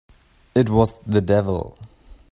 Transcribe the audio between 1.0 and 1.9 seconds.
the devil!